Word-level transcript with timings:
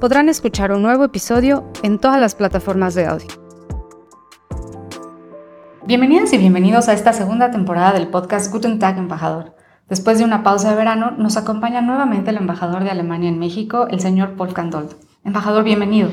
podrán 0.00 0.28
escuchar 0.28 0.70
un 0.70 0.82
nuevo 0.82 1.04
episodio 1.04 1.64
en 1.82 1.98
todas 1.98 2.20
las 2.20 2.36
plataformas 2.36 2.94
de 2.94 3.06
audio. 3.06 3.26
Bienvenidas 5.86 6.32
y 6.32 6.38
bienvenidos 6.38 6.88
a 6.88 6.92
esta 6.92 7.12
segunda 7.12 7.50
temporada 7.50 7.92
del 7.94 8.08
podcast 8.08 8.52
Guten 8.52 8.78
Tag 8.78 8.98
Embajador. 8.98 9.56
Después 9.88 10.18
de 10.18 10.24
una 10.24 10.42
pausa 10.44 10.70
de 10.70 10.76
verano, 10.76 11.12
nos 11.12 11.36
acompaña 11.36 11.80
nuevamente 11.80 12.30
el 12.30 12.36
embajador 12.36 12.84
de 12.84 12.90
Alemania 12.90 13.28
en 13.28 13.38
México, 13.38 13.88
el 13.90 14.00
señor 14.00 14.36
Paul 14.36 14.52
Candold. 14.52 14.94
Embajador, 15.24 15.64
bienvenido. 15.64 16.10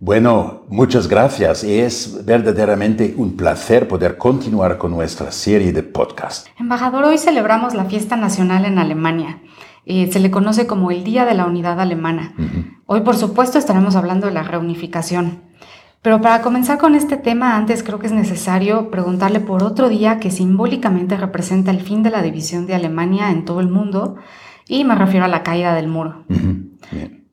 Bueno, 0.00 0.62
muchas 0.68 1.06
gracias. 1.06 1.62
Es 1.62 2.24
verdaderamente 2.24 3.14
un 3.16 3.36
placer 3.36 3.86
poder 3.86 4.16
continuar 4.16 4.78
con 4.78 4.92
nuestra 4.92 5.30
serie 5.30 5.72
de 5.72 5.82
podcast. 5.82 6.46
Embajador, 6.58 7.04
hoy 7.04 7.18
celebramos 7.18 7.74
la 7.74 7.84
fiesta 7.84 8.16
nacional 8.16 8.64
en 8.64 8.78
Alemania. 8.78 9.40
Eh, 9.90 10.12
se 10.12 10.20
le 10.20 10.30
conoce 10.30 10.66
como 10.66 10.90
el 10.90 11.02
Día 11.02 11.24
de 11.24 11.32
la 11.32 11.46
Unidad 11.46 11.80
Alemana. 11.80 12.34
Hoy, 12.84 13.00
por 13.00 13.16
supuesto, 13.16 13.58
estaremos 13.58 13.96
hablando 13.96 14.26
de 14.26 14.34
la 14.34 14.42
reunificación. 14.42 15.40
Pero 16.02 16.20
para 16.20 16.42
comenzar 16.42 16.76
con 16.76 16.94
este 16.94 17.16
tema, 17.16 17.56
antes 17.56 17.82
creo 17.82 17.98
que 17.98 18.06
es 18.06 18.12
necesario 18.12 18.90
preguntarle 18.90 19.40
por 19.40 19.62
otro 19.62 19.88
día 19.88 20.20
que 20.20 20.30
simbólicamente 20.30 21.16
representa 21.16 21.70
el 21.70 21.80
fin 21.80 22.02
de 22.02 22.10
la 22.10 22.20
división 22.20 22.66
de 22.66 22.74
Alemania 22.74 23.30
en 23.30 23.46
todo 23.46 23.60
el 23.60 23.70
mundo, 23.70 24.16
y 24.68 24.84
me 24.84 24.94
refiero 24.94 25.24
a 25.24 25.28
la 25.28 25.42
caída 25.42 25.74
del 25.74 25.88
muro. 25.88 26.26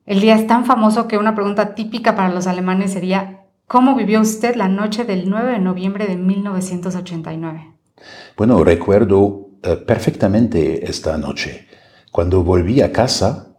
El 0.06 0.20
día 0.20 0.34
es 0.34 0.46
tan 0.46 0.64
famoso 0.64 1.08
que 1.08 1.18
una 1.18 1.34
pregunta 1.34 1.74
típica 1.74 2.16
para 2.16 2.32
los 2.32 2.46
alemanes 2.46 2.90
sería, 2.94 3.42
¿cómo 3.66 3.94
vivió 3.94 4.22
usted 4.22 4.56
la 4.56 4.68
noche 4.68 5.04
del 5.04 5.28
9 5.28 5.52
de 5.52 5.58
noviembre 5.58 6.06
de 6.06 6.16
1989? 6.16 7.74
Bueno, 8.34 8.64
recuerdo 8.64 9.50
eh, 9.62 9.76
perfectamente 9.76 10.88
esta 10.88 11.18
noche. 11.18 11.65
Cuando 12.16 12.42
volví 12.42 12.80
a 12.80 12.90
casa 12.92 13.58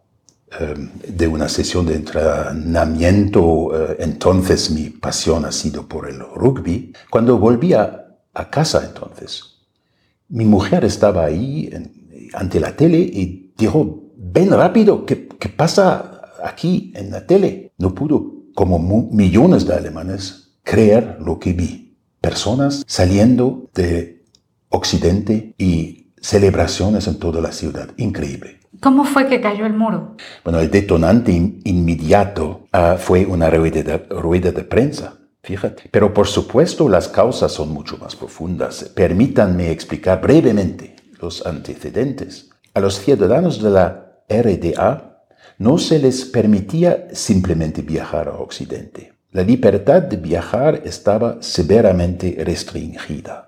em, 0.59 0.89
de 1.07 1.27
una 1.27 1.47
sesión 1.47 1.85
de 1.85 1.93
entrenamiento, 1.93 3.69
eh, 3.71 3.97
entonces 3.99 4.71
mi 4.71 4.89
pasión 4.89 5.45
ha 5.45 5.51
sido 5.51 5.87
por 5.87 6.09
el 6.09 6.19
rugby, 6.21 6.91
cuando 7.11 7.37
volví 7.37 7.73
a, 7.73 8.05
casa 8.49 8.83
entonces, 8.83 9.43
mi 10.29 10.45
mujer 10.45 10.85
estaba 10.85 11.25
ahí 11.25 11.69
ante 12.33 12.59
la 12.59 12.75
tele 12.75 12.97
y 12.97 13.53
dijo, 13.55 14.05
ven 14.17 14.49
rápido, 14.49 15.05
¿qué, 15.05 15.27
¿qué, 15.27 15.49
pasa 15.49 16.23
aquí 16.43 16.91
en 16.95 17.11
la 17.11 17.27
tele? 17.27 17.73
No 17.77 17.93
pudo, 17.93 18.37
como 18.55 18.79
millones 18.79 19.67
de 19.67 19.75
alemanes, 19.75 20.57
creer 20.63 21.19
lo 21.19 21.37
que 21.37 21.53
vi. 21.53 21.95
Personas 22.21 22.83
saliendo 22.87 23.69
de 23.75 24.25
Occidente 24.69 25.53
y 25.59 26.06
celebraciones 26.21 27.07
en 27.07 27.19
toda 27.19 27.41
la 27.41 27.51
ciudad. 27.51 27.89
Increíble. 27.97 28.59
¿Cómo 28.81 29.05
fue 29.05 29.27
que 29.27 29.41
cayó 29.41 29.65
el 29.65 29.73
muro? 29.73 30.15
Bueno, 30.43 30.59
el 30.59 30.69
detonante 30.69 31.31
inmediato 31.31 32.67
uh, 32.73 32.97
fue 32.97 33.25
una 33.25 33.49
rueda 33.49 33.81
de, 33.81 33.97
rueda 34.09 34.51
de 34.51 34.63
prensa. 34.63 35.15
Fíjate. 35.41 35.89
Pero 35.91 36.13
por 36.13 36.27
supuesto 36.27 36.89
las 36.89 37.07
causas 37.07 37.51
son 37.51 37.73
mucho 37.73 37.97
más 37.97 38.15
profundas. 38.15 38.91
Permítanme 38.93 39.71
explicar 39.71 40.21
brevemente 40.21 40.95
los 41.21 41.45
antecedentes. 41.45 42.49
A 42.73 42.79
los 42.79 42.99
ciudadanos 42.99 43.61
de 43.63 43.69
la 43.69 44.23
RDA 44.29 45.23
no 45.57 45.77
se 45.77 45.99
les 45.99 46.25
permitía 46.25 47.07
simplemente 47.13 47.81
viajar 47.81 48.27
a 48.27 48.33
Occidente. 48.33 49.13
La 49.31 49.43
libertad 49.43 50.03
de 50.03 50.17
viajar 50.17 50.81
estaba 50.85 51.37
severamente 51.41 52.37
restringida. 52.43 53.46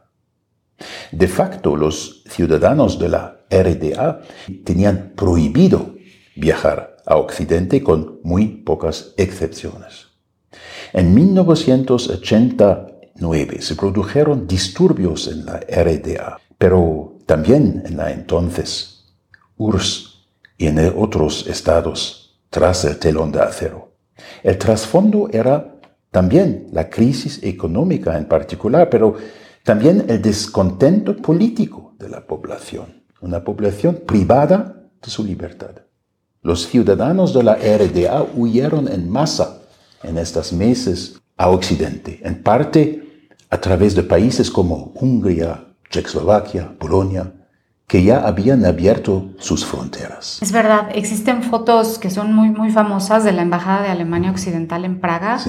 De 1.11 1.27
facto, 1.27 1.75
los 1.75 2.23
ciudadanos 2.29 2.99
de 2.99 3.09
la 3.09 3.39
RDA 3.49 4.21
tenían 4.63 5.13
prohibido 5.15 5.95
viajar 6.35 6.97
a 7.05 7.17
Occidente 7.17 7.83
con 7.83 8.19
muy 8.23 8.47
pocas 8.47 9.13
excepciones. 9.17 10.07
En 10.93 11.13
1989 11.13 13.61
se 13.61 13.75
produjeron 13.75 14.47
disturbios 14.47 15.27
en 15.27 15.45
la 15.45 15.59
RDA, 15.59 16.39
pero 16.57 17.17
también 17.25 17.83
en 17.85 17.97
la 17.97 18.11
entonces 18.11 19.03
URSS 19.57 20.23
y 20.57 20.67
en 20.67 20.79
otros 20.95 21.45
estados 21.47 22.39
tras 22.49 22.85
el 22.85 22.97
telón 22.97 23.31
de 23.31 23.41
acero. 23.41 23.91
El 24.43 24.57
trasfondo 24.57 25.29
era 25.31 25.75
también 26.11 26.67
la 26.71 26.89
crisis 26.89 27.39
económica 27.43 28.17
en 28.17 28.25
particular, 28.25 28.89
pero 28.89 29.15
también 29.69 30.05
el 30.09 30.19
descontento 30.19 31.15
político 31.15 31.93
de 31.99 32.09
la 32.09 32.25
población, 32.25 33.03
una 33.21 33.43
población 33.43 33.99
privada 34.03 34.89
de 34.99 35.11
su 35.11 35.23
libertad. 35.23 35.83
Los 36.41 36.65
ciudadanos 36.65 37.35
de 37.35 37.43
la 37.43 37.53
RDA 37.53 38.25
huyeron 38.35 38.87
en 38.87 39.07
masa 39.07 39.61
en 40.01 40.17
estos 40.17 40.53
meses 40.53 41.21
a 41.37 41.51
Occidente, 41.51 42.19
en 42.23 42.41
parte 42.41 43.29
a 43.51 43.61
través 43.61 43.93
de 43.93 44.01
países 44.01 44.49
como 44.49 44.91
Hungría, 44.95 45.67
Checoslovaquia, 45.91 46.75
Polonia, 46.79 47.31
que 47.89 48.03
ya 48.03 48.19
habían 48.19 48.65
abierto 48.65 49.31
sus 49.39 49.65
fronteras. 49.65 50.37
Es 50.43 50.51
verdad, 50.51 50.89
existen 50.93 51.41
fotos 51.41 51.97
que 51.97 52.11
son 52.11 52.33
muy, 52.33 52.51
muy 52.51 52.69
famosas 52.69 53.23
de 53.23 53.31
la 53.31 53.41
Embajada 53.41 53.81
de 53.81 53.89
Alemania 53.89 54.29
Occidental 54.29 54.85
en 54.85 55.01
Praga, 55.01 55.39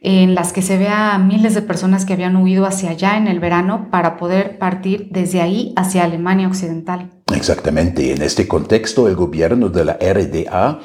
en 0.00 0.36
las 0.36 0.52
que 0.52 0.62
se 0.62 0.78
ve 0.78 0.86
a 0.86 1.18
miles 1.18 1.54
de 1.54 1.62
personas 1.62 2.06
que 2.06 2.12
habían 2.12 2.36
huido 2.36 2.66
hacia 2.66 2.90
allá 2.90 3.16
en 3.16 3.26
el 3.26 3.40
verano 3.40 3.88
para 3.90 4.16
poder 4.16 4.58
partir 4.58 5.08
desde 5.10 5.40
ahí 5.40 5.72
hacia 5.74 6.04
Alemania 6.04 6.46
Occidental. 6.46 7.10
Exactamente, 7.34 8.12
en 8.12 8.22
este 8.22 8.46
contexto 8.46 9.08
el 9.08 9.16
gobierno 9.16 9.68
de 9.68 9.84
la 9.84 9.94
RDA 9.94 10.78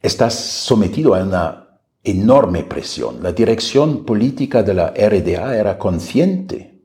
está 0.00 0.30
sometido 0.30 1.14
a 1.14 1.22
una 1.22 1.66
enorme 2.02 2.62
presión. 2.62 3.22
La 3.22 3.32
dirección 3.32 4.06
política 4.06 4.62
de 4.62 4.72
la 4.72 4.94
RDA 4.96 5.54
era 5.54 5.76
consciente 5.76 6.80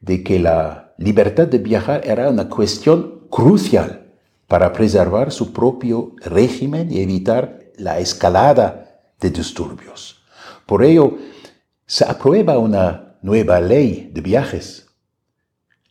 de 0.00 0.24
que 0.24 0.40
la 0.40 0.89
libertad 1.00 1.48
de 1.48 1.58
viajar 1.58 2.02
era 2.04 2.28
una 2.28 2.48
cuestión 2.48 3.22
crucial 3.30 4.12
para 4.46 4.72
preservar 4.72 5.32
su 5.32 5.52
propio 5.52 6.14
régimen 6.20 6.92
y 6.92 7.00
evitar 7.00 7.58
la 7.78 7.98
escalada 8.00 9.00
de 9.18 9.30
disturbios. 9.30 10.22
Por 10.66 10.84
ello, 10.84 11.16
se 11.86 12.04
aprueba 12.04 12.58
una 12.58 13.16
nueva 13.22 13.60
ley 13.60 14.10
de 14.12 14.20
viajes. 14.20 14.88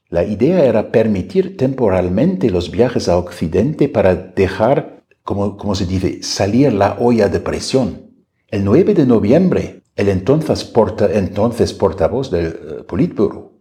La 0.09 0.23
idea 0.23 0.63
era 0.63 0.91
permitir 0.91 1.57
temporalmente 1.57 2.51
los 2.51 2.69
viajes 2.69 3.09
a 3.09 3.17
Occidente 3.17 3.89
para 3.89 4.13
dejar, 4.13 5.03
como, 5.23 5.73
se 5.73 5.85
dice, 5.85 6.21
salir 6.21 6.71
la 6.71 6.97
olla 6.99 7.29
de 7.29 7.39
presión. 7.39 8.11
El 8.47 8.63
9 8.63 8.93
de 8.93 9.05
noviembre, 9.07 9.81
el 9.95 10.09
entonces, 10.09 10.71
entonces 11.13 11.73
portavoz 11.73 12.29
del 12.29 12.47
uh, 12.47 12.85
Politburo 12.85 13.58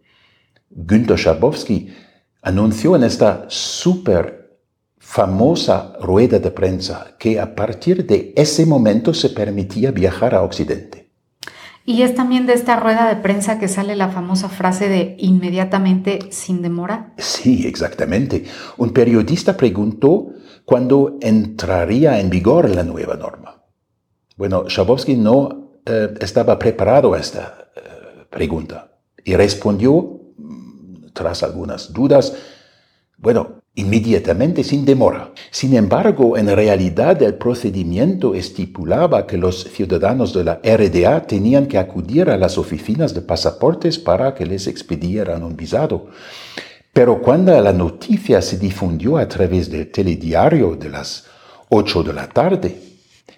Günther 0.69 1.17
Schabowski 1.17 1.89
anunció 2.41 2.95
en 2.95 3.03
esta 3.03 3.45
súper 3.47 4.59
famosa 4.97 5.93
rueda 6.01 6.39
de 6.39 6.51
prensa 6.51 7.15
que 7.17 7.39
a 7.39 7.55
partir 7.55 8.05
de 8.05 8.33
ese 8.35 8.65
momento 8.65 9.13
se 9.13 9.29
permitía 9.29 9.91
viajar 9.91 10.35
a 10.35 10.43
Occidente. 10.43 11.09
Y 11.85 12.03
es 12.03 12.13
también 12.13 12.45
de 12.45 12.53
esta 12.53 12.75
rueda 12.79 13.07
de 13.07 13.19
prensa 13.19 13.57
que 13.57 13.67
sale 13.67 13.95
la 13.95 14.09
famosa 14.09 14.49
frase 14.49 14.89
de 14.89 15.15
inmediatamente 15.17 16.19
sin 16.29 16.61
demora. 16.61 17.13
Sí, 17.17 17.65
exactamente. 17.65 18.45
Un 18.77 18.91
periodista 18.91 19.57
preguntó 19.57 20.27
cuándo 20.65 21.17
entraría 21.21 22.19
en 22.19 22.29
vigor 22.29 22.69
la 22.69 22.83
nueva 22.83 23.15
norma. 23.15 23.63
Bueno, 24.37 24.69
Schabowski 24.69 25.15
no 25.15 25.79
eh, 25.85 26.13
estaba 26.21 26.59
preparado 26.59 27.15
a 27.15 27.19
esta 27.19 27.71
eh, 27.75 28.25
pregunta 28.29 28.91
y 29.23 29.35
respondió 29.35 30.18
tras 31.13 31.43
algunas 31.43 31.91
dudas, 31.91 32.33
bueno, 33.17 33.61
inmediatamente, 33.75 34.63
sin 34.63 34.85
demora. 34.85 35.31
Sin 35.51 35.75
embargo, 35.75 36.37
en 36.37 36.47
realidad 36.47 37.21
el 37.21 37.35
procedimiento 37.35 38.33
estipulaba 38.33 39.27
que 39.27 39.37
los 39.37 39.63
ciudadanos 39.63 40.33
de 40.33 40.43
la 40.43 40.61
RDA 40.63 41.27
tenían 41.27 41.67
que 41.67 41.77
acudir 41.77 42.29
a 42.29 42.37
las 42.37 42.57
oficinas 42.57 43.13
de 43.13 43.21
pasaportes 43.21 43.99
para 43.99 44.33
que 44.33 44.45
les 44.45 44.67
expidieran 44.67 45.43
un 45.43 45.55
visado. 45.55 46.07
Pero 46.93 47.21
cuando 47.21 47.59
la 47.61 47.73
noticia 47.73 48.41
se 48.41 48.57
difundió 48.57 49.17
a 49.17 49.27
través 49.27 49.69
del 49.69 49.91
telediario 49.91 50.75
de 50.75 50.89
las 50.89 51.25
8 51.69 52.03
de 52.03 52.13
la 52.13 52.27
tarde, 52.27 52.89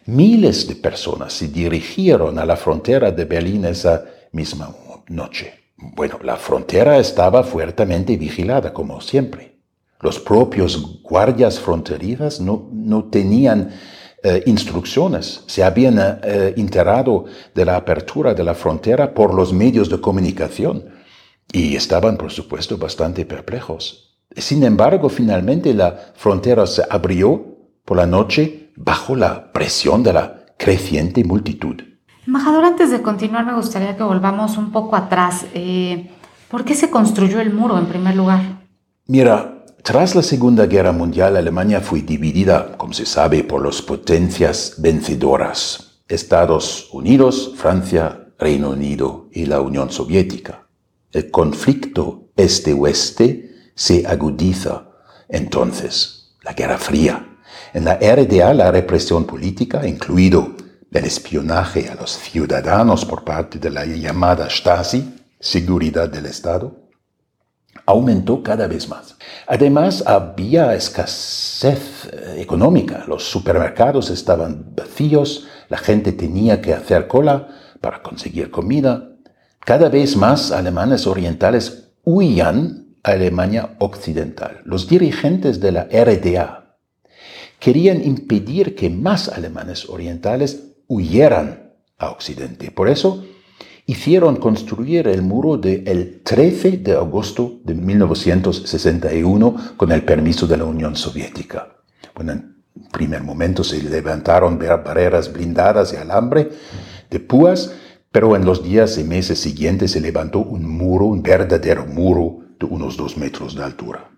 Miles 0.05 0.67
de 0.67 0.75
personas 0.75 1.31
se 1.31 1.47
dirigieron 1.47 2.39
a 2.39 2.45
la 2.45 2.57
frontera 2.57 3.11
de 3.11 3.25
Berlín 3.25 3.65
esa 3.65 4.03
misma 4.31 4.75
noche. 5.09 5.60
Bueno, 5.81 6.19
la 6.21 6.37
frontera 6.37 6.99
estaba 6.99 7.43
fuertemente 7.43 8.15
vigilada, 8.15 8.71
como 8.71 9.01
siempre. 9.01 9.57
Los 9.99 10.19
propios 10.19 11.01
guardias 11.01 11.59
fronterizas 11.59 12.39
no, 12.39 12.69
no 12.71 13.05
tenían 13.05 13.71
eh, 14.23 14.43
instrucciones, 14.45 15.43
se 15.47 15.63
habían 15.63 15.97
eh, 15.97 16.53
enterado 16.55 17.25
de 17.55 17.65
la 17.65 17.77
apertura 17.77 18.35
de 18.35 18.43
la 18.43 18.53
frontera 18.53 19.15
por 19.15 19.33
los 19.33 19.51
medios 19.51 19.89
de 19.89 19.99
comunicación 19.99 20.85
y 21.51 21.75
estaban, 21.75 22.15
por 22.17 22.31
supuesto, 22.31 22.77
bastante 22.77 23.25
perplejos. 23.25 24.19
Sin 24.37 24.63
embargo, 24.63 25.09
finalmente 25.09 25.73
la 25.73 26.13
frontera 26.13 26.67
se 26.67 26.83
abrió 26.87 27.57
por 27.83 27.97
la 27.97 28.05
noche 28.05 28.69
bajo 28.75 29.15
la 29.15 29.51
presión 29.51 30.03
de 30.03 30.13
la 30.13 30.45
creciente 30.57 31.23
multitud. 31.23 31.90
Embajador, 32.27 32.63
antes 32.65 32.91
de 32.91 33.01
continuar, 33.01 33.45
me 33.45 33.55
gustaría 33.55 33.97
que 33.97 34.03
volvamos 34.03 34.57
un 34.57 34.71
poco 34.71 34.95
atrás. 34.95 35.45
Eh, 35.53 36.11
¿Por 36.49 36.63
qué 36.63 36.75
se 36.75 36.91
construyó 36.91 37.39
el 37.39 37.51
muro 37.51 37.77
en 37.79 37.87
primer 37.87 38.15
lugar? 38.15 38.67
Mira, 39.07 39.65
tras 39.83 40.13
la 40.13 40.21
Segunda 40.21 40.67
Guerra 40.67 40.91
Mundial, 40.91 41.35
Alemania 41.35 41.81
fue 41.81 42.01
dividida, 42.01 42.77
como 42.77 42.93
se 42.93 43.07
sabe, 43.07 43.43
por 43.43 43.65
las 43.65 43.81
potencias 43.81 44.75
vencedoras, 44.77 46.01
Estados 46.07 46.89
Unidos, 46.91 47.53
Francia, 47.55 48.27
Reino 48.37 48.69
Unido 48.69 49.27
y 49.31 49.45
la 49.45 49.61
Unión 49.61 49.89
Soviética. 49.91 50.67
El 51.11 51.31
conflicto 51.31 52.29
este-oeste 52.35 53.71
se 53.73 54.05
agudiza 54.05 54.91
entonces, 55.27 56.35
la 56.43 56.53
Guerra 56.53 56.77
Fría. 56.77 57.39
En 57.73 57.85
la 57.85 57.95
RDA, 57.95 58.53
la 58.53 58.69
represión 58.69 59.25
política, 59.25 59.87
incluido 59.87 60.55
el 60.91 61.05
espionaje 61.05 61.89
a 61.89 61.95
los 61.95 62.11
ciudadanos 62.11 63.05
por 63.05 63.23
parte 63.23 63.59
de 63.59 63.69
la 63.69 63.85
llamada 63.85 64.49
Stasi, 64.49 65.15
seguridad 65.39 66.09
del 66.09 66.25
Estado, 66.25 66.75
aumentó 67.85 68.43
cada 68.43 68.67
vez 68.67 68.89
más. 68.89 69.15
Además, 69.47 70.03
había 70.05 70.75
escasez 70.75 72.09
eh, 72.11 72.35
económica, 72.39 73.05
los 73.07 73.23
supermercados 73.23 74.09
estaban 74.09 74.75
vacíos, 74.75 75.47
la 75.69 75.77
gente 75.77 76.11
tenía 76.11 76.61
que 76.61 76.73
hacer 76.73 77.07
cola 77.07 77.47
para 77.79 78.03
conseguir 78.03 78.51
comida. 78.51 79.09
Cada 79.61 79.87
vez 79.87 80.17
más 80.17 80.51
alemanes 80.51 81.07
orientales 81.07 81.91
huían 82.03 82.95
a 83.03 83.11
Alemania 83.11 83.75
occidental. 83.79 84.61
Los 84.65 84.87
dirigentes 84.87 85.59
de 85.61 85.71
la 85.71 85.83
RDA 85.85 86.75
querían 87.59 88.03
impedir 88.03 88.75
que 88.75 88.89
más 88.89 89.29
alemanes 89.29 89.87
orientales 89.87 90.70
huyeran 90.91 91.71
a 91.97 92.09
Occidente. 92.09 92.69
Por 92.69 92.89
eso 92.89 93.23
hicieron 93.85 94.35
construir 94.35 95.07
el 95.07 95.21
muro 95.21 95.57
del 95.57 96.21
13 96.21 96.79
de 96.79 96.91
agosto 96.91 97.59
de 97.63 97.75
1961 97.75 99.55
con 99.77 99.93
el 99.93 100.03
permiso 100.03 100.47
de 100.47 100.57
la 100.57 100.65
Unión 100.65 100.97
Soviética. 100.97 101.77
Bueno, 102.13 102.33
en 102.33 102.55
primer 102.91 103.23
momento 103.23 103.63
se 103.63 103.81
levantaron 103.81 104.59
barreras 104.59 105.31
blindadas 105.31 105.93
de 105.93 105.99
alambre, 105.99 106.49
de 107.09 107.19
púas, 107.21 107.71
pero 108.11 108.35
en 108.35 108.43
los 108.43 108.61
días 108.61 108.97
y 108.97 109.05
meses 109.05 109.39
siguientes 109.39 109.91
se 109.91 110.01
levantó 110.01 110.39
un 110.39 110.67
muro, 110.67 111.05
un 111.05 111.23
verdadero 111.23 111.85
muro 111.85 112.39
de 112.59 112.65
unos 112.65 112.97
dos 112.97 113.15
metros 113.15 113.55
de 113.55 113.63
altura. 113.63 114.11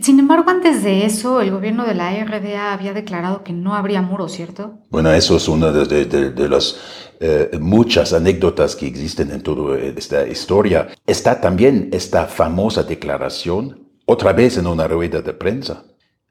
Sin 0.00 0.18
embargo, 0.18 0.50
antes 0.50 0.82
de 0.82 1.04
eso, 1.04 1.40
el 1.40 1.50
gobierno 1.50 1.84
de 1.84 1.94
la 1.94 2.12
RDA 2.24 2.72
había 2.72 2.92
declarado 2.92 3.44
que 3.44 3.52
no 3.52 3.74
habría 3.74 4.02
muro, 4.02 4.28
¿cierto? 4.28 4.78
Bueno, 4.90 5.12
eso 5.12 5.36
es 5.36 5.46
una 5.48 5.70
de, 5.70 6.48
las 6.48 6.76
eh, 7.20 7.50
muchas 7.60 8.12
anécdotas 8.12 8.74
que 8.76 8.86
existen 8.86 9.30
en 9.30 9.42
toda 9.42 9.78
esta 9.78 10.26
historia. 10.26 10.88
Está 11.06 11.40
también 11.40 11.90
esta 11.92 12.26
famosa 12.26 12.82
declaración, 12.82 13.88
otra 14.06 14.32
vez 14.32 14.58
en 14.58 14.66
una 14.66 14.88
rueda 14.88 15.20
de 15.20 15.34
prensa. 15.34 15.84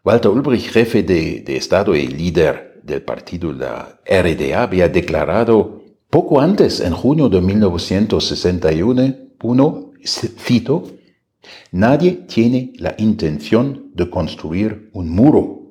Walter 0.03 0.31
Ulbricht, 0.31 0.71
jefe 0.71 1.03
de, 1.03 1.43
Estado 1.55 1.95
y 1.95 2.07
líder 2.07 2.81
del 2.83 3.03
partido 3.03 3.53
la 3.53 3.99
RDA, 4.05 4.63
había 4.63 4.89
declarado 4.89 5.81
poco 6.09 6.41
antes, 6.41 6.81
en 6.81 6.93
junio 6.93 7.29
de 7.29 7.39
1961, 7.39 9.93
cito, 10.05 10.83
Nadie 11.71 12.11
tiene 12.27 12.73
la 12.77 12.95
intención 12.97 13.91
de 13.93 14.09
construir 14.09 14.89
un 14.93 15.09
muro. 15.09 15.61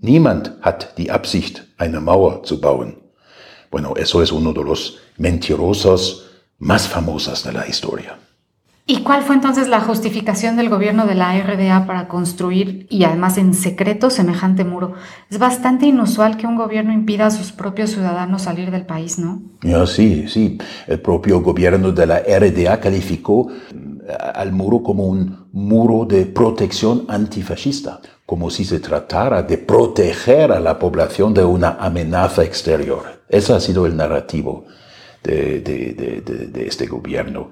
Niemand 0.00 0.56
hat 0.62 0.96
die 0.96 1.10
Absicht, 1.10 1.66
eine 1.76 2.00
Mauer 2.00 2.42
zu 2.44 2.60
bauen. 2.60 2.96
Bueno, 3.70 3.94
eso 3.96 4.22
es 4.22 4.32
uno 4.32 4.52
de 4.52 4.64
los 4.64 4.98
mentirosos 5.18 6.30
más 6.58 6.88
famosos 6.88 7.44
de 7.44 7.52
la 7.52 7.66
historia. 7.66 8.18
¿Y 8.90 9.02
cuál 9.02 9.22
fue 9.22 9.34
entonces 9.34 9.68
la 9.68 9.80
justificación 9.80 10.56
del 10.56 10.70
gobierno 10.70 11.06
de 11.06 11.14
la 11.14 11.38
RDA 11.38 11.84
para 11.86 12.08
construir 12.08 12.86
y 12.88 13.04
además 13.04 13.36
en 13.36 13.52
secreto 13.52 14.08
semejante 14.08 14.64
muro? 14.64 14.94
Es 15.30 15.38
bastante 15.38 15.84
inusual 15.84 16.38
que 16.38 16.46
un 16.46 16.56
gobierno 16.56 16.94
impida 16.94 17.26
a 17.26 17.30
sus 17.30 17.52
propios 17.52 17.90
ciudadanos 17.90 18.42
salir 18.42 18.70
del 18.70 18.86
país, 18.86 19.18
¿no? 19.18 19.42
Ya, 19.60 19.86
sí, 19.86 20.24
sí. 20.26 20.56
El 20.86 21.00
propio 21.00 21.42
gobierno 21.42 21.92
de 21.92 22.06
la 22.06 22.20
RDA 22.20 22.80
calificó 22.80 23.48
al 24.08 24.52
muro 24.52 24.82
como 24.82 25.06
un 25.06 25.48
muro 25.52 26.04
de 26.04 26.26
protección 26.26 27.04
antifascista, 27.08 28.00
como 28.24 28.50
si 28.50 28.64
se 28.64 28.80
tratara 28.80 29.42
de 29.42 29.58
proteger 29.58 30.52
a 30.52 30.60
la 30.60 30.78
población 30.78 31.34
de 31.34 31.44
una 31.44 31.76
amenaza 31.80 32.44
exterior. 32.44 33.22
Ese 33.28 33.52
ha 33.52 33.60
sido 33.60 33.86
el 33.86 33.96
narrativo 33.96 34.64
de, 35.22 35.60
de, 35.60 36.66
este 36.66 36.86
gobierno. 36.86 37.50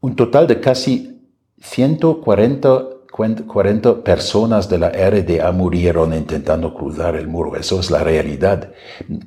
Un 0.00 0.16
total 0.16 0.46
de 0.46 0.60
casi 0.60 1.20
140 1.60 2.93
40 3.14 4.02
personas 4.02 4.68
de 4.68 4.78
la 4.78 4.88
RDA 4.88 5.52
murieron 5.52 6.12
intentando 6.14 6.74
cruzar 6.74 7.14
el 7.14 7.28
muro. 7.28 7.54
Eso 7.54 7.78
es 7.78 7.88
la 7.92 8.02
realidad. 8.02 8.72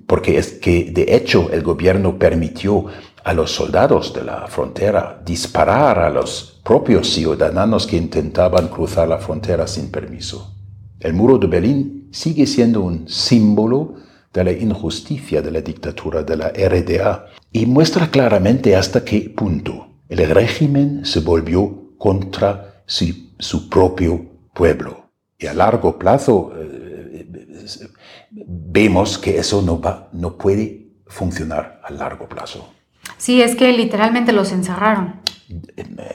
Porque 0.05 0.37
es 0.37 0.51
que, 0.53 0.91
de 0.91 1.15
hecho, 1.15 1.49
el 1.53 1.63
gobierno 1.63 2.19
permitió 2.19 2.87
a 3.23 3.33
los 3.33 3.51
soldados 3.51 4.13
de 4.13 4.25
la 4.25 4.47
frontera 4.47 5.21
disparar 5.25 5.99
a 5.99 6.09
los 6.09 6.59
propios 6.65 7.09
ciudadanos 7.09 7.87
que 7.87 7.95
intentaban 7.95 8.67
cruzar 8.67 9.07
la 9.07 9.19
frontera 9.19 9.65
sin 9.67 9.89
permiso. 9.89 10.53
El 10.99 11.13
muro 11.13 11.37
de 11.37 11.47
Berlín 11.47 12.09
sigue 12.11 12.45
siendo 12.45 12.81
un 12.81 13.07
símbolo 13.07 13.95
de 14.33 14.43
la 14.43 14.51
injusticia 14.51 15.41
de 15.41 15.51
la 15.51 15.61
dictadura 15.61 16.23
de 16.23 16.35
la 16.35 16.49
RDA 16.49 17.27
y 17.53 17.65
muestra 17.65 18.11
claramente 18.11 18.75
hasta 18.75 19.05
qué 19.05 19.29
punto 19.29 19.87
el 20.09 20.29
régimen 20.29 21.05
se 21.05 21.21
volvió 21.21 21.93
contra 21.97 22.76
su, 22.87 23.69
propio 23.69 24.25
pueblo. 24.53 25.11
Y 25.37 25.45
a 25.45 25.53
largo 25.53 25.99
plazo 25.99 26.51
eh, 26.55 27.27
eh, 27.31 27.87
vemos 28.31 29.19
que 29.19 29.37
eso 29.37 29.61
no, 29.61 29.79
va, 29.79 30.09
no 30.13 30.37
puede 30.37 30.87
funcionar 31.05 31.81
a 31.83 31.91
largo 31.91 32.27
plazo. 32.27 32.73
Sí, 33.17 33.41
es 33.41 33.55
que 33.55 33.71
literalmente 33.71 34.31
los 34.31 34.51
encerraron. 34.51 35.21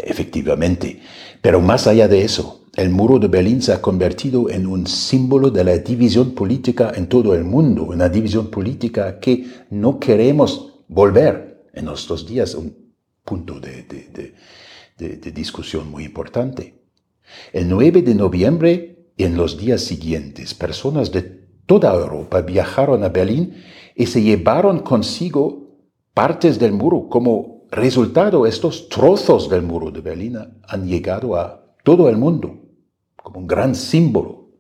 Efectivamente. 0.00 1.00
Pero 1.41 1.61
más 1.61 1.87
allá 1.87 2.09
de 2.09 2.25
eso, 2.25 2.67
el 2.76 2.91
muro 2.91 3.19
de 3.19 3.29
Berlín 3.29 3.62
se 3.62 3.73
ha 3.73 3.81
convertido 3.81 4.50
en 4.50 4.67
un 4.67 4.87
símbolo 4.87 5.50
de 5.50 5.64
la 5.64 5.79
división 5.79 6.35
política 6.35 6.93
en 6.95 7.07
todo 7.09 7.35
el 7.35 7.45
mundo, 7.45 7.85
una 7.85 8.09
división 8.09 8.50
política 8.50 9.21
que 9.21 9.47
no 9.71 9.99
queremos 9.99 10.83
volver 10.88 11.69
en 11.73 11.87
nuestros 11.87 12.26
días, 12.26 12.55
un 12.55 12.76
punto 13.25 13.61
de, 13.61 13.83
de 13.85 14.35
discusión 14.97 15.91
muy 15.91 16.05
importante. 16.05 16.83
El 17.53 17.69
9 17.69 18.03
de 18.03 18.15
noviembre, 18.15 19.09
en 19.17 19.37
los 19.37 19.59
días 19.59 19.83
siguientes, 19.83 20.55
personas 20.55 21.13
de 21.13 21.23
toda 21.67 21.95
Europa 21.95 22.41
viajaron 22.41 23.05
a 23.05 23.09
Berlín 23.09 23.55
y 23.95 24.07
se 24.07 24.23
llevaron 24.23 24.81
consigo 24.81 25.77
partes 26.15 26.59
del 26.59 26.73
muro. 26.73 27.09
Como 27.09 27.65
resultado, 27.71 28.47
estos 28.47 28.89
trozos 28.89 29.49
del 29.49 29.63
muro 29.63 29.91
de 29.91 30.01
Berlín 30.01 30.37
han 30.67 30.87
llegado 30.87 31.37
a 31.37 31.77
todo 31.83 32.09
el 32.09 32.17
mundo 32.17 32.63
como 33.17 33.41
un 33.41 33.47
gran 33.47 33.75
símbolo. 33.75 34.51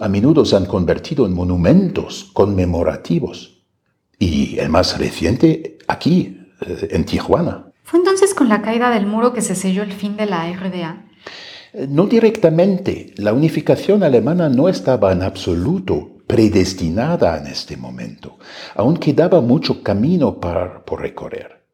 A 0.00 0.08
menudo 0.08 0.44
se 0.44 0.56
han 0.56 0.66
convertido 0.66 1.26
en 1.26 1.34
monumentos 1.34 2.30
conmemorativos. 2.32 3.64
Y 4.18 4.58
el 4.58 4.68
más 4.70 4.98
reciente 4.98 5.78
aquí, 5.88 6.38
eh, 6.66 6.88
en 6.92 7.04
Tijuana. 7.04 7.71
¿Fue 7.92 7.98
entonces 7.98 8.32
con 8.32 8.48
la 8.48 8.62
caída 8.62 8.88
del 8.88 9.04
muro 9.04 9.34
que 9.34 9.42
se 9.42 9.54
selló 9.54 9.82
el 9.82 9.92
fin 9.92 10.16
de 10.16 10.24
la 10.24 10.50
RDA? 10.50 11.04
Eh, 11.74 11.86
no 11.90 12.06
directamente. 12.06 13.12
La 13.18 13.34
unificación 13.34 14.02
alemana 14.02 14.48
no 14.48 14.70
estaba 14.70 15.12
en 15.12 15.20
absoluto 15.20 16.22
predestinada 16.26 17.36
en 17.36 17.48
este 17.48 17.76
momento. 17.76 18.38
Aún 18.74 18.96
quedaba 18.96 19.42
mucho 19.42 19.82
camino 19.82 20.40
para, 20.40 20.82
por 20.86 21.02
recorrer. 21.02 21.66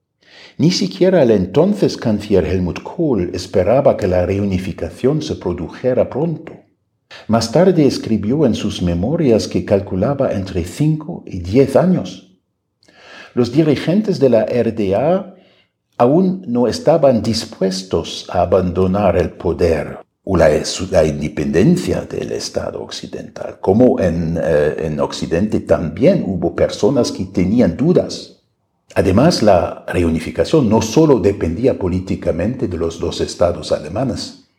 Ni 0.56 0.72
siquiera 0.72 1.22
el 1.22 1.30
entonces 1.30 1.96
canciller 1.96 2.46
Helmut 2.46 2.82
Kohl 2.82 3.30
esperaba 3.32 3.96
que 3.96 4.08
la 4.08 4.26
reunificación 4.26 5.22
se 5.22 5.36
produjera 5.36 6.10
pronto. 6.10 6.52
Más 7.28 7.52
tarde 7.52 7.86
escribió 7.86 8.44
en 8.44 8.56
sus 8.56 8.82
memorias 8.82 9.46
que 9.46 9.64
calculaba 9.64 10.32
entre 10.32 10.64
5 10.64 11.22
y 11.28 11.38
10 11.38 11.76
años. 11.76 12.40
Los 13.34 13.52
dirigentes 13.52 14.18
de 14.18 14.30
la 14.30 14.46
RDA 14.46 15.36
aún 15.98 16.44
no 16.46 16.68
estaban 16.68 17.22
dispuestos 17.22 18.26
a 18.30 18.42
abandonar 18.42 19.16
el 19.16 19.30
poder 19.30 19.98
o 20.30 20.36
la, 20.36 20.50
independencia 21.04 22.02
del 22.02 22.32
Estado 22.32 22.82
occidental, 22.82 23.58
como 23.60 23.98
en, 23.98 24.38
eh, 24.42 24.76
en 24.80 25.00
Occidente 25.00 25.60
también 25.60 26.22
hubo 26.26 26.54
personas 26.54 27.10
que 27.10 27.24
tenían 27.24 27.76
dudas. 27.76 28.42
Además, 28.94 29.42
la 29.42 29.84
reunificación 29.88 30.68
no 30.68 30.82
solo 30.82 31.18
dependía 31.18 31.78
políticamente 31.78 32.68
de 32.68 32.76
los 32.76 33.00
dos 33.00 33.20
estados 33.22 33.72
alemanes, 33.72 34.50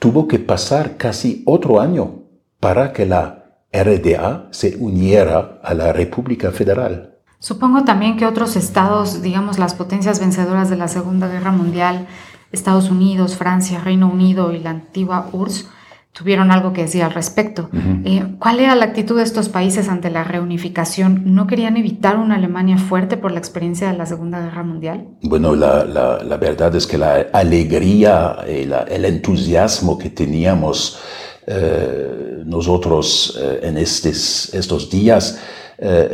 tuvo 0.00 0.26
que 0.26 0.40
pasar 0.40 0.96
casi 0.96 1.42
otro 1.46 1.80
año 1.80 2.24
para 2.58 2.92
que 2.92 3.06
la 3.06 3.60
RDA 3.72 4.48
se 4.50 4.76
uniera 4.76 5.60
a 5.62 5.72
la 5.74 5.92
República 5.92 6.50
Federal. 6.50 7.11
Supongo 7.42 7.82
también 7.82 8.16
que 8.16 8.24
otros 8.24 8.54
estados, 8.54 9.20
digamos 9.20 9.58
las 9.58 9.74
potencias 9.74 10.20
vencedoras 10.20 10.70
de 10.70 10.76
la 10.76 10.86
Segunda 10.86 11.26
Guerra 11.26 11.50
Mundial, 11.50 12.06
Estados 12.52 12.88
Unidos, 12.88 13.36
Francia, 13.36 13.80
Reino 13.80 14.08
Unido 14.08 14.52
y 14.52 14.60
la 14.60 14.70
antigua 14.70 15.28
URSS, 15.32 15.68
tuvieron 16.12 16.52
algo 16.52 16.72
que 16.72 16.82
decir 16.82 17.02
al 17.02 17.12
respecto. 17.12 17.68
Eh, 18.04 18.36
¿Cuál 18.38 18.60
era 18.60 18.76
la 18.76 18.84
actitud 18.84 19.16
de 19.16 19.24
estos 19.24 19.48
países 19.48 19.88
ante 19.88 20.08
la 20.08 20.22
reunificación? 20.22 21.34
¿No 21.34 21.48
querían 21.48 21.76
evitar 21.76 22.16
una 22.16 22.36
Alemania 22.36 22.78
fuerte 22.78 23.16
por 23.16 23.32
la 23.32 23.40
experiencia 23.40 23.90
de 23.90 23.98
la 23.98 24.06
Segunda 24.06 24.40
Guerra 24.40 24.62
Mundial? 24.62 25.08
Bueno, 25.22 25.56
la, 25.56 25.84
la, 25.84 26.36
verdad 26.36 26.76
es 26.76 26.86
que 26.86 26.96
la 26.96 27.26
alegría, 27.32 28.36
y 28.46 28.70
el 28.70 29.04
entusiasmo 29.04 29.98
que 29.98 30.10
teníamos 30.10 31.00
eh, 31.44 32.44
nosotros 32.46 33.36
eh, 33.42 33.58
en 33.64 33.78
estos, 33.78 34.54
estos 34.54 34.88
días 34.88 35.40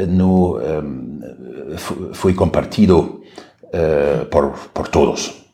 no 0.09 0.57
fue 2.13 2.35
compartido 2.35 3.21
por, 4.31 4.55
por 4.73 4.89
todos, 4.89 5.45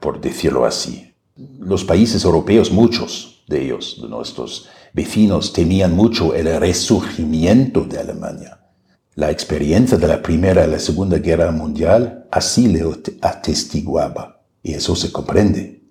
por 0.00 0.20
decirlo 0.20 0.64
así. 0.64 1.12
Los 1.58 1.84
países 1.84 2.24
europeos, 2.24 2.70
muchos, 2.70 3.42
de 3.48 3.64
ellos, 3.64 3.98
de 4.00 4.08
nuestros 4.08 4.68
vecinos, 4.92 5.52
temían 5.52 5.94
mucho 5.94 6.34
el 6.34 6.58
resurgimiento 6.60 7.82
de 7.82 7.98
Alemania. 7.98 8.60
La 9.16 9.30
experiencia 9.30 9.98
de 9.98 10.08
la 10.08 10.22
Primera 10.22 10.66
y 10.66 10.70
la 10.70 10.78
Segunda 10.78 11.18
Guerra 11.18 11.50
Mundial 11.52 12.26
así 12.30 12.68
le 12.68 12.84
atestiguaba, 13.20 14.42
y 14.62 14.74
eso 14.74 14.96
se 14.96 15.12
comprende. 15.12 15.82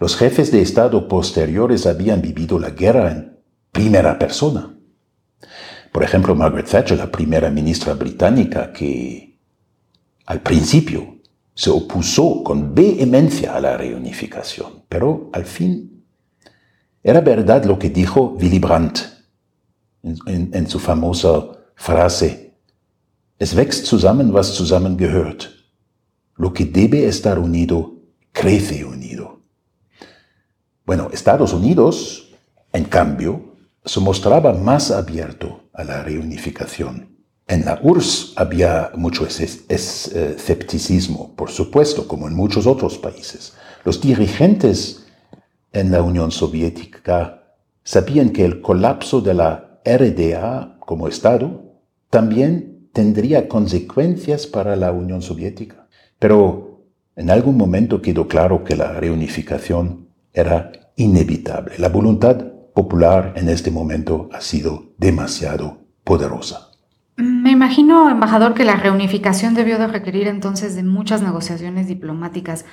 Los 0.00 0.16
jefes 0.16 0.50
de 0.50 0.60
Estado 0.60 1.08
posteriores 1.08 1.86
habían 1.86 2.20
vivido 2.20 2.58
la 2.58 2.70
guerra 2.70 3.12
en 3.12 3.38
primera 3.70 4.18
persona. 4.18 4.71
Por 5.92 6.02
ejemplo, 6.02 6.34
Margaret 6.34 6.66
Thatcher, 6.66 6.96
la 6.96 7.10
primera 7.10 7.50
ministra 7.50 7.92
británica, 7.92 8.72
que 8.72 9.38
al 10.24 10.40
principio 10.40 11.18
se 11.54 11.68
opuso 11.68 12.42
con 12.42 12.74
vehemencia 12.74 13.54
a 13.54 13.60
la 13.60 13.76
reunificación, 13.76 14.84
pero 14.88 15.28
al 15.34 15.44
fin 15.44 16.02
era 17.02 17.20
verdad 17.20 17.64
lo 17.66 17.78
que 17.78 17.90
dijo 17.90 18.36
Willy 18.40 18.58
Brandt 18.58 19.00
en, 20.02 20.66
su 20.66 20.78
famosa 20.78 21.44
frase, 21.74 22.54
es 23.38 23.54
wächst 23.54 23.86
zusammen, 23.86 24.32
was 24.32 24.54
zusammengehört. 24.56 25.44
Lo 26.36 26.52
que 26.52 26.64
debe 26.64 27.06
estar 27.06 27.38
unido, 27.38 27.96
crece 28.32 28.84
unido. 28.84 29.40
Bueno, 30.86 31.10
Estados 31.12 31.52
Unidos, 31.52 32.32
en 32.72 32.84
cambio, 32.84 33.56
se 33.84 34.00
mostraba 34.00 34.54
más 34.54 34.90
abierto 34.90 35.61
a 35.72 35.84
la 35.84 36.02
reunificación. 36.02 37.16
En 37.48 37.64
la 37.64 37.80
URSS 37.82 38.34
había 38.36 38.90
mucho 38.94 39.26
escepticismo, 39.26 41.34
por 41.34 41.50
supuesto, 41.50 42.06
como 42.06 42.28
en 42.28 42.34
muchos 42.34 42.66
otros 42.66 42.98
países. 42.98 43.54
Los 43.84 44.00
dirigentes 44.00 45.06
en 45.72 45.90
la 45.90 46.02
Unión 46.02 46.30
Soviética 46.30 47.42
sabían 47.82 48.30
que 48.30 48.44
el 48.44 48.60
colapso 48.60 49.20
de 49.20 49.34
la 49.34 49.80
RDA 49.84 50.76
como 50.80 51.08
Estado 51.08 51.80
también 52.10 52.88
tendría 52.92 53.48
consecuencias 53.48 54.46
para 54.46 54.76
la 54.76 54.92
Unión 54.92 55.22
Soviética. 55.22 55.88
Pero 56.18 56.84
en 57.16 57.30
algún 57.30 57.56
momento 57.56 58.00
quedó 58.00 58.28
claro 58.28 58.64
que 58.64 58.76
la 58.76 58.92
reunificación 58.92 60.08
era 60.32 60.72
inevitable. 60.96 61.74
La 61.78 61.88
voluntad 61.88 62.51
popular 62.74 63.34
en 63.36 63.48
este 63.48 63.70
momento 63.70 64.28
ha 64.32 64.40
sido 64.40 64.92
demasiado 64.98 65.78
poderosa. 66.04 66.70
Me 67.16 67.50
imagino, 67.50 68.08
embajador, 68.08 68.54
que 68.54 68.64
la 68.64 68.76
reunificación 68.76 69.54
debió 69.54 69.78
de 69.78 69.86
requerir 69.86 70.28
entonces 70.28 70.74
de 70.74 70.82
muchas 70.82 71.22
negociaciones 71.22 71.86
diplomáticas. 71.86 72.64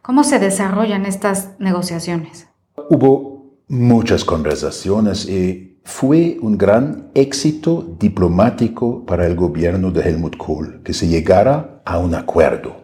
¿Cómo 0.00 0.24
se 0.24 0.38
desarrollan 0.38 1.04
estas 1.04 1.50
negociaciones? 1.58 2.46
Hubo 2.88 3.58
muchas 3.68 4.24
conversaciones 4.24 5.28
y 5.28 5.78
fue 5.84 6.38
un 6.40 6.56
gran 6.56 7.10
éxito 7.14 7.96
diplomático 7.98 9.04
para 9.04 9.26
el 9.26 9.34
gobierno 9.34 9.90
de 9.90 10.02
Helmut 10.02 10.36
Kohl 10.36 10.82
que 10.82 10.94
se 10.94 11.08
llegara 11.08 11.82
a 11.84 11.98
un 11.98 12.14
acuerdo. 12.14 12.76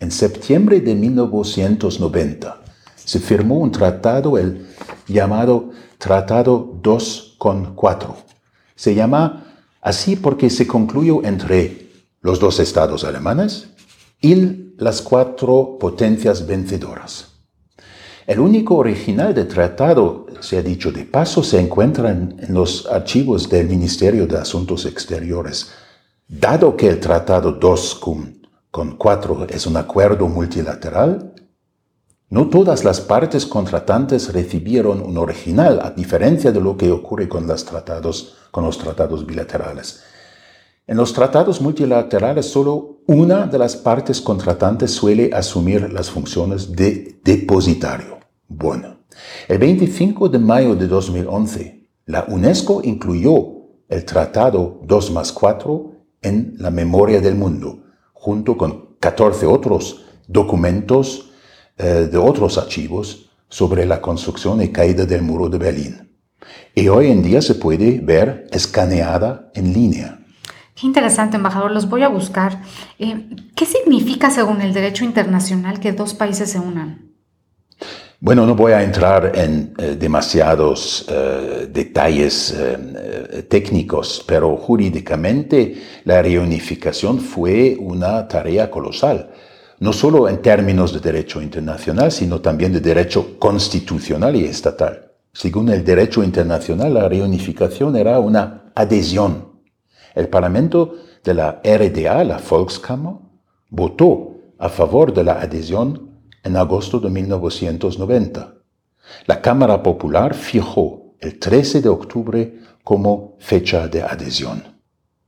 En 0.00 0.10
septiembre 0.10 0.80
de 0.80 0.94
1990 0.94 2.62
se 2.96 3.20
firmó 3.20 3.58
un 3.58 3.70
tratado, 3.70 4.36
el 4.38 4.66
llamado 5.06 5.70
Tratado 5.98 6.78
2.4. 6.82 8.14
Se 8.74 8.94
llama 8.94 9.44
Así 9.80 10.16
porque 10.16 10.48
se 10.48 10.66
concluyó 10.66 11.24
entre 11.24 11.90
los 12.20 12.38
dos 12.38 12.60
estados 12.60 13.04
alemanes 13.04 13.68
y 14.20 14.72
las 14.78 15.02
cuatro 15.02 15.76
potencias 15.78 16.46
vencedoras. 16.46 17.32
El 18.26 18.38
único 18.38 18.76
original 18.76 19.34
del 19.34 19.48
tratado, 19.48 20.26
se 20.40 20.56
ha 20.56 20.62
dicho 20.62 20.92
de 20.92 21.04
paso, 21.04 21.42
se 21.42 21.60
encuentra 21.60 22.10
en, 22.10 22.36
los 22.48 22.86
archivos 22.86 23.48
del 23.48 23.68
Ministerio 23.68 24.28
de 24.28 24.38
Asuntos 24.38 24.86
Exteriores. 24.86 25.72
Dado 26.28 26.76
que 26.76 26.88
el 26.88 27.00
Tratado 27.00 27.52
2 27.52 28.00
con 28.70 28.96
4 28.96 29.46
es 29.50 29.66
un 29.66 29.76
acuerdo 29.76 30.28
multilateral, 30.28 31.31
no 32.32 32.48
todas 32.48 32.82
las 32.82 33.02
partes 33.02 33.44
contratantes 33.44 34.32
recibieron 34.32 35.02
un 35.02 35.18
original, 35.18 35.80
a 35.82 35.90
diferencia 35.90 36.50
de 36.50 36.62
lo 36.62 36.78
que 36.78 36.90
ocurre 36.90 37.28
con 37.28 37.46
los 37.46 37.62
tratados, 37.66 39.26
bilaterales. 39.26 40.02
En 40.86 40.96
los 40.96 41.12
tratados 41.12 41.60
multilaterales 41.60 42.46
solo 42.46 43.00
una 43.06 43.46
de 43.46 43.58
las 43.58 43.76
partes 43.76 44.22
contratantes 44.22 44.92
suele 44.92 45.28
asumir 45.34 45.92
las 45.92 46.08
funciones 46.08 46.72
de 46.72 47.20
depositario. 47.22 48.20
Bueno, 48.48 49.00
el 49.46 49.58
25 49.58 50.30
de 50.30 50.38
mayo 50.38 50.74
de 50.74 50.86
2011, 50.86 51.86
la 52.06 52.24
UNESCO 52.28 52.80
incluyó 52.82 53.44
el 53.90 54.06
Tratado 54.06 54.80
2 54.84 55.10
más 55.10 55.32
4 55.32 55.92
en 56.22 56.54
la 56.56 56.70
memoria 56.70 57.20
del 57.20 57.34
mundo, 57.34 57.82
junto 58.14 58.56
con 58.56 58.96
14 59.00 59.44
otros 59.44 60.06
documentos 60.26 61.28
eh, 61.78 62.08
de 62.10 62.18
otros 62.18 62.58
archivos 62.58 63.30
sobre 63.48 63.86
la 63.86 64.00
construcción 64.00 64.60
y 64.60 64.68
caída 64.68 65.06
del 65.06 65.22
muro 65.22 65.48
de 65.48 65.58
Berlín. 65.58 66.18
Y 66.74 66.88
hoy 66.88 67.10
en 67.10 67.22
día 67.22 67.40
se 67.40 67.54
puede 67.54 67.98
ver 68.00 68.46
escaneada 68.50 69.50
en 69.54 69.72
línea. 69.72 70.18
Qué 70.74 70.86
interesante, 70.86 71.36
embajador. 71.36 71.70
Los 71.70 71.88
voy 71.88 72.02
a 72.02 72.08
buscar. 72.08 72.60
Eh, 72.98 73.26
¿Qué 73.56 73.64
significa, 73.64 74.30
según 74.30 74.60
el 74.60 74.74
derecho 74.74 75.04
internacional, 75.04 75.80
que 75.80 75.92
dos 75.92 76.12
países 76.12 76.50
se 76.50 76.58
unan? 76.58 77.12
Bueno, 78.20 78.46
no 78.46 78.54
voy 78.54 78.72
a 78.72 78.82
entrar 78.82 79.32
en 79.34 79.74
eh, 79.78 79.96
demasiados 79.98 81.06
detalles 81.70 82.54
técnicos, 83.48 84.24
pero 84.26 84.56
jurídicamente 84.56 85.82
la 86.04 86.22
reunificación 86.22 87.18
fue 87.18 87.76
una 87.80 88.28
tarea 88.28 88.70
colosal 88.70 89.30
no 89.82 89.92
solo 89.92 90.28
en 90.28 90.40
términos 90.40 90.92
de 90.92 91.00
derecho 91.00 91.42
internacional, 91.42 92.12
sino 92.12 92.40
también 92.40 92.72
de 92.72 92.78
derecho 92.78 93.36
constitucional 93.36 94.36
y 94.36 94.44
estatal. 94.44 95.10
Según 95.32 95.70
el 95.70 95.84
derecho 95.84 96.22
internacional, 96.22 96.94
la 96.94 97.08
reunificación 97.08 97.96
era 97.96 98.20
una 98.20 98.70
adhesión. 98.76 99.60
El 100.14 100.28
Parlamento 100.28 100.94
de 101.24 101.34
la 101.34 101.60
RDA, 101.64 102.22
la 102.22 102.40
Volkskammer, 102.48 103.14
votó 103.70 104.36
a 104.56 104.68
favor 104.68 105.12
de 105.12 105.24
la 105.24 105.40
adhesión 105.40 106.10
en 106.44 106.56
agosto 106.56 107.00
de 107.00 107.10
1990. 107.10 108.54
La 109.26 109.42
Cámara 109.42 109.82
Popular 109.82 110.34
fijó 110.34 111.16
el 111.18 111.40
13 111.40 111.82
de 111.82 111.88
octubre 111.88 112.58
como 112.84 113.34
fecha 113.40 113.88
de 113.88 114.02
adhesión. 114.02 114.62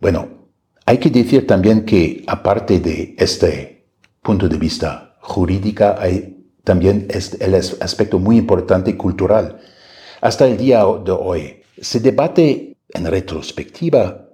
Bueno, 0.00 0.28
hay 0.86 0.98
que 0.98 1.10
decir 1.10 1.44
también 1.44 1.84
que 1.84 2.22
aparte 2.28 2.78
de 2.78 3.16
este 3.18 3.73
punto 4.24 4.48
de 4.48 4.56
vista 4.56 5.16
jurídica 5.20 5.96
hay 6.00 6.48
también 6.64 7.06
el 7.10 7.54
aspecto 7.54 8.18
muy 8.18 8.38
importante 8.38 8.96
cultural. 8.96 9.60
Hasta 10.22 10.46
el 10.46 10.56
día 10.56 10.78
de 10.78 11.12
hoy 11.12 11.62
se 11.78 12.00
debate 12.00 12.78
en 12.88 13.04
retrospectiva 13.04 14.26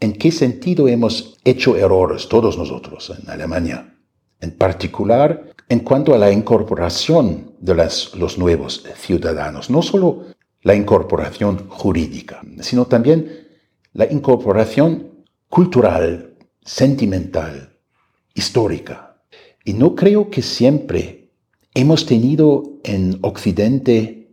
en 0.00 0.12
qué 0.12 0.30
sentido 0.30 0.86
hemos 0.86 1.38
hecho 1.44 1.76
errores 1.76 2.28
todos 2.28 2.58
nosotros 2.58 3.10
en 3.18 3.28
Alemania, 3.30 3.96
en 4.40 4.50
particular 4.52 5.54
en 5.70 5.80
cuanto 5.80 6.14
a 6.14 6.18
la 6.18 6.30
incorporación 6.30 7.54
de 7.58 7.74
los 7.74 8.38
nuevos 8.38 8.84
ciudadanos, 8.96 9.70
no 9.70 9.80
solo 9.80 10.26
la 10.62 10.74
incorporación 10.74 11.68
jurídica, 11.70 12.42
sino 12.60 12.84
también 12.84 13.48
la 13.94 14.04
incorporación 14.12 15.24
cultural, 15.48 16.34
sentimental, 16.62 17.78
histórica. 18.34 19.07
Y 19.68 19.74
no 19.74 19.94
creo 19.94 20.30
que 20.30 20.40
siempre 20.40 21.30
hemos 21.74 22.06
tenido 22.06 22.78
en 22.84 23.18
Occidente 23.20 24.30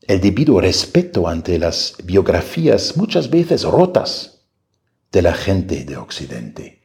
el 0.00 0.20
debido 0.20 0.60
respeto 0.60 1.28
ante 1.28 1.60
las 1.60 1.94
biografías 2.02 2.96
muchas 2.96 3.30
veces 3.30 3.62
rotas 3.62 4.48
de 5.12 5.22
la 5.22 5.32
gente 5.32 5.84
de 5.84 5.96
Occidente. 5.96 6.82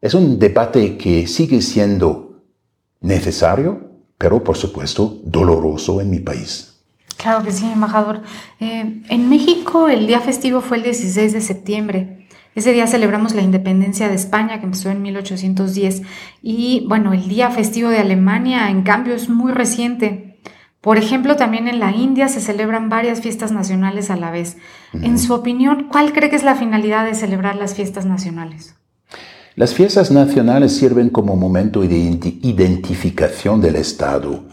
Es 0.00 0.14
un 0.14 0.38
debate 0.38 0.96
que 0.96 1.26
sigue 1.26 1.60
siendo 1.60 2.42
necesario, 3.02 4.00
pero 4.16 4.42
por 4.42 4.56
supuesto 4.56 5.20
doloroso 5.24 6.00
en 6.00 6.08
mi 6.08 6.20
país. 6.20 6.80
Claro 7.18 7.44
que 7.44 7.52
sí, 7.52 7.66
embajador. 7.66 8.22
Eh, 8.60 9.02
en 9.10 9.28
México 9.28 9.90
el 9.90 10.06
día 10.06 10.20
festivo 10.20 10.62
fue 10.62 10.78
el 10.78 10.84
16 10.84 11.34
de 11.34 11.40
septiembre. 11.42 12.23
Ese 12.54 12.72
día 12.72 12.86
celebramos 12.86 13.34
la 13.34 13.42
independencia 13.42 14.08
de 14.08 14.14
España, 14.14 14.58
que 14.58 14.66
empezó 14.66 14.90
en 14.90 15.02
1810. 15.02 16.02
Y 16.42 16.86
bueno, 16.88 17.12
el 17.12 17.28
día 17.28 17.50
festivo 17.50 17.88
de 17.88 17.98
Alemania, 17.98 18.70
en 18.70 18.82
cambio, 18.82 19.14
es 19.14 19.28
muy 19.28 19.52
reciente. 19.52 20.38
Por 20.80 20.98
ejemplo, 20.98 21.36
también 21.36 21.66
en 21.66 21.80
la 21.80 21.92
India 21.92 22.28
se 22.28 22.40
celebran 22.40 22.90
varias 22.90 23.22
fiestas 23.22 23.52
nacionales 23.52 24.10
a 24.10 24.16
la 24.16 24.30
vez. 24.30 24.58
En 24.92 25.18
su 25.18 25.32
opinión, 25.32 25.88
¿cuál 25.90 26.12
cree 26.12 26.28
que 26.28 26.36
es 26.36 26.44
la 26.44 26.56
finalidad 26.56 27.06
de 27.06 27.14
celebrar 27.14 27.56
las 27.56 27.74
fiestas 27.74 28.04
nacionales? 28.04 28.74
Las 29.56 29.72
fiestas 29.72 30.10
nacionales 30.10 30.76
sirven 30.76 31.08
como 31.10 31.36
momento 31.36 31.80
de 31.80 31.96
identificación 32.42 33.60
del 33.60 33.76
Estado 33.76 34.44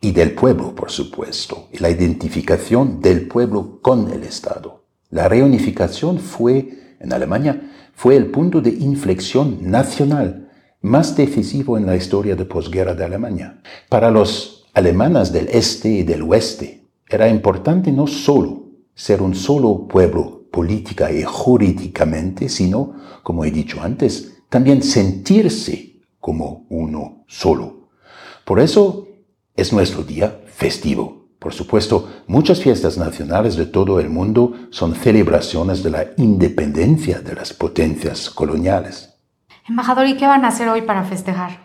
y 0.00 0.12
del 0.12 0.32
pueblo, 0.32 0.74
por 0.74 0.90
supuesto, 0.90 1.68
y 1.72 1.78
la 1.78 1.88
identificación 1.88 3.00
del 3.00 3.26
pueblo 3.28 3.78
con 3.80 4.10
el 4.10 4.24
Estado. 4.24 4.84
La 5.08 5.28
reunificación 5.28 6.18
fue, 6.18 6.79
en 7.00 7.12
Alemania, 7.12 7.60
fue 7.94 8.16
el 8.16 8.26
punto 8.26 8.60
de 8.60 8.70
inflexión 8.70 9.58
nacional 9.62 10.50
más 10.82 11.16
decisivo 11.16 11.76
en 11.76 11.86
la 11.86 11.96
historia 11.96 12.36
de 12.36 12.44
posguerra 12.44 12.94
de 12.94 13.04
Alemania. 13.04 13.60
Para 13.88 14.10
los 14.10 14.66
alemanes 14.72 15.32
del 15.32 15.48
este 15.48 15.88
y 15.88 16.02
del 16.02 16.22
oeste, 16.22 16.86
era 17.08 17.28
importante 17.28 17.90
no 17.90 18.06
solo 18.06 18.66
ser 18.94 19.20
un 19.20 19.34
solo 19.34 19.88
pueblo 19.88 20.46
política 20.50 21.12
y 21.12 21.22
jurídicamente, 21.22 22.48
sino, 22.48 22.94
como 23.22 23.44
he 23.44 23.50
dicho 23.50 23.80
antes, 23.82 24.42
también 24.48 24.82
sentirse 24.82 26.00
como 26.18 26.66
uno 26.68 27.24
solo. 27.26 27.88
Por 28.44 28.60
eso 28.60 29.08
es 29.56 29.72
nuestro 29.72 30.02
día 30.02 30.40
festivo. 30.46 31.19
Por 31.40 31.54
supuesto, 31.54 32.22
muchas 32.26 32.60
fiestas 32.60 32.98
nacionales 32.98 33.56
de 33.56 33.64
todo 33.64 33.98
el 33.98 34.10
mundo 34.10 34.52
son 34.68 34.94
celebraciones 34.94 35.82
de 35.82 35.90
la 35.90 36.06
independencia 36.18 37.20
de 37.20 37.34
las 37.34 37.54
potencias 37.54 38.28
coloniales. 38.28 39.14
Embajador, 39.66 40.06
¿y 40.06 40.18
qué 40.18 40.26
van 40.26 40.44
a 40.44 40.48
hacer 40.48 40.68
hoy 40.68 40.82
para 40.82 41.02
festejar? 41.02 41.62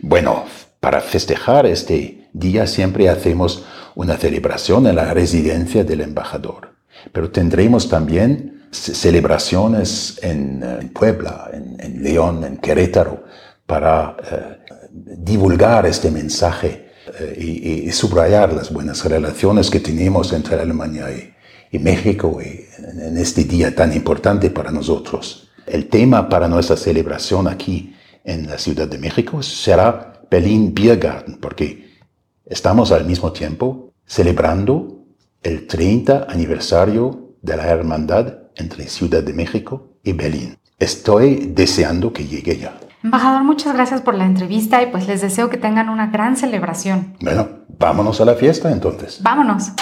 Bueno, 0.00 0.44
para 0.80 1.00
festejar 1.00 1.66
este 1.66 2.28
día 2.32 2.66
siempre 2.66 3.08
hacemos 3.08 3.64
una 3.94 4.16
celebración 4.16 4.88
en 4.88 4.96
la 4.96 5.14
residencia 5.14 5.84
del 5.84 6.00
embajador, 6.00 6.74
pero 7.12 7.30
tendremos 7.30 7.88
también 7.88 8.66
celebraciones 8.72 10.18
en, 10.20 10.62
eh, 10.64 10.90
Puebla, 10.92 11.48
en, 11.52 12.02
León, 12.02 12.42
en 12.42 12.56
Querétaro, 12.56 13.22
para 13.66 14.16
eh, 14.32 14.58
divulgar 14.90 15.86
este 15.86 16.10
mensaje 16.10 16.85
eh, 17.20 17.84
y, 17.86 17.92
subrayar 17.92 18.52
las 18.52 18.72
buenas 18.72 19.04
relaciones 19.04 19.70
que 19.70 19.80
tenemos 19.80 20.32
entre 20.32 20.60
Alemania 20.60 21.06
y, 21.10 21.32
México 21.78 22.40
en, 22.40 23.18
este 23.18 23.44
día 23.44 23.74
tan 23.74 23.92
importante 23.94 24.48
para 24.50 24.70
nosotros. 24.70 25.50
El 25.66 25.88
tema 25.88 26.26
para 26.26 26.48
nuestra 26.48 26.76
celebración 26.76 27.46
aquí 27.48 27.94
en 28.24 28.46
la 28.46 28.56
Ciudad 28.56 28.88
de 28.88 28.96
México 28.96 29.42
será 29.42 30.22
Berlin 30.30 30.72
Biergarten, 30.74 31.36
porque 31.36 31.98
estamos 32.46 32.92
al 32.92 33.04
mismo 33.04 33.30
tiempo 33.32 33.92
celebrando 34.06 35.04
el 35.42 35.66
30 35.66 36.26
aniversario 36.28 37.34
de 37.42 37.56
la 37.56 37.66
hermandad 37.66 38.38
entre 38.56 38.88
Ciudad 38.88 39.22
de 39.22 39.34
México 39.34 39.98
y 40.02 40.12
Berlín. 40.12 40.56
Estoy 40.78 41.52
deseando 41.54 42.12
que 42.12 42.26
llegue 42.26 42.56
ya. 42.58 42.78
Embajador, 43.02 43.44
muchas 43.44 43.74
gracias 43.74 44.00
por 44.00 44.14
la 44.14 44.24
entrevista 44.24 44.82
y 44.82 44.86
pues 44.90 45.06
les 45.06 45.20
deseo 45.20 45.50
que 45.50 45.58
tengan 45.58 45.88
una 45.88 46.08
gran 46.08 46.36
celebración. 46.36 47.16
Bueno, 47.20 47.48
vámonos 47.78 48.20
a 48.20 48.24
la 48.24 48.34
fiesta 48.34 48.72
entonces. 48.72 49.22
Vámonos. 49.22 49.72